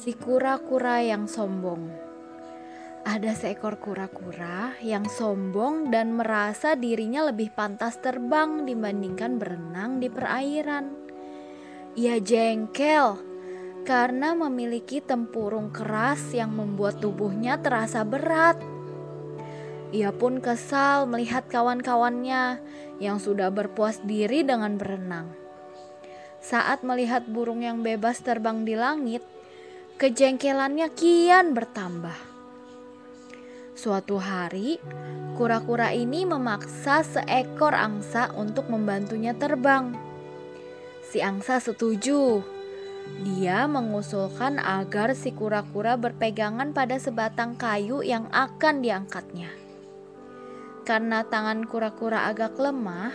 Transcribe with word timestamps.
Si 0.00 0.16
kura-kura 0.16 1.04
yang 1.04 1.28
sombong. 1.28 1.92
Ada 3.04 3.36
seekor 3.36 3.76
kura-kura 3.76 4.72
yang 4.80 5.04
sombong 5.04 5.92
dan 5.92 6.16
merasa 6.16 6.72
dirinya 6.72 7.28
lebih 7.28 7.52
pantas 7.52 8.00
terbang 8.00 8.64
dibandingkan 8.64 9.36
berenang 9.36 10.00
di 10.00 10.08
perairan. 10.08 10.96
Ia 12.00 12.16
jengkel 12.16 13.20
karena 13.84 14.32
memiliki 14.32 15.04
tempurung 15.04 15.68
keras 15.68 16.32
yang 16.32 16.56
membuat 16.56 17.04
tubuhnya 17.04 17.60
terasa 17.60 18.00
berat. 18.00 18.56
Ia 19.92 20.16
pun 20.16 20.40
kesal 20.40 21.12
melihat 21.12 21.44
kawan-kawannya 21.52 22.56
yang 23.04 23.20
sudah 23.20 23.52
berpuas 23.52 24.00
diri 24.00 24.48
dengan 24.48 24.80
berenang. 24.80 25.28
Saat 26.40 26.88
melihat 26.88 27.28
burung 27.28 27.60
yang 27.60 27.84
bebas 27.84 28.24
terbang 28.24 28.64
di 28.64 28.72
langit, 28.72 29.20
kejengkelannya 30.00 30.88
kian 30.96 31.52
bertambah. 31.52 32.16
Suatu 33.76 34.16
hari, 34.16 34.80
kura-kura 35.36 35.92
ini 35.92 36.24
memaksa 36.24 37.04
seekor 37.04 37.76
angsa 37.76 38.32
untuk 38.32 38.72
membantunya 38.72 39.36
terbang. 39.36 39.92
Si 41.04 41.20
angsa 41.20 41.60
setuju. 41.60 42.40
Dia 43.28 43.68
mengusulkan 43.68 44.56
agar 44.56 45.12
si 45.12 45.36
kura-kura 45.36 46.00
berpegangan 46.00 46.72
pada 46.72 46.96
sebatang 46.96 47.60
kayu 47.60 48.00
yang 48.00 48.24
akan 48.32 48.80
diangkatnya. 48.80 49.52
Karena 50.88 51.28
tangan 51.28 51.68
kura-kura 51.68 52.24
agak 52.32 52.56
lemah, 52.56 53.12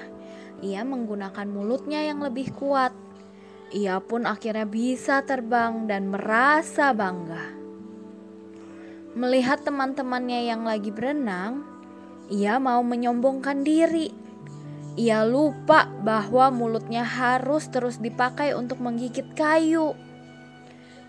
ia 0.62 0.86
menggunakan 0.86 1.50
mulutnya 1.50 2.06
yang 2.06 2.22
lebih 2.22 2.54
kuat. 2.54 3.05
Ia 3.76 4.00
pun 4.00 4.24
akhirnya 4.24 4.64
bisa 4.64 5.20
terbang 5.28 5.84
dan 5.84 6.08
merasa 6.08 6.96
bangga. 6.96 7.52
Melihat 9.20 9.68
teman-temannya 9.68 10.48
yang 10.48 10.64
lagi 10.64 10.96
berenang, 10.96 11.68
ia 12.32 12.56
mau 12.56 12.80
menyombongkan 12.88 13.68
diri. 13.68 14.16
Ia 14.96 15.28
lupa 15.28 15.92
bahwa 15.92 16.56
mulutnya 16.56 17.04
harus 17.04 17.68
terus 17.68 18.00
dipakai 18.00 18.56
untuk 18.56 18.80
menggigit 18.80 19.36
kayu. 19.36 19.92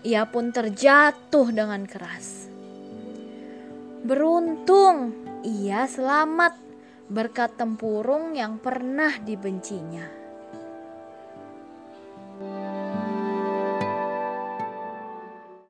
Ia 0.03 0.27
pun 0.27 0.51
terjatuh 0.51 1.47
dengan 1.55 1.87
keras. 1.87 2.51
Beruntung 4.03 5.15
ia 5.47 5.87
selamat 5.87 6.59
berkat 7.07 7.55
tempurung 7.55 8.35
yang 8.35 8.59
pernah 8.59 9.15
dibencinya. 9.23 10.26